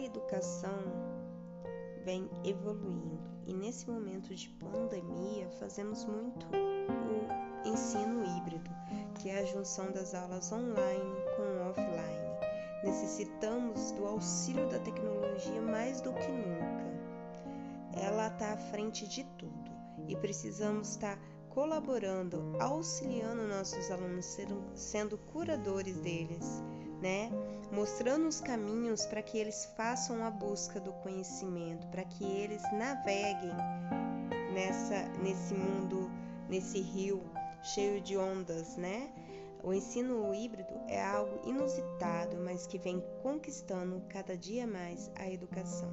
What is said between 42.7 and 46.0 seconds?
vem conquistando cada dia mais a educação.